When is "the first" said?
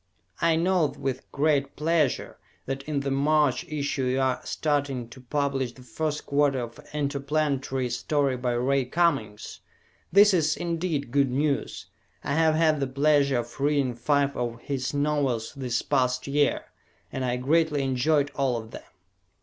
5.73-6.25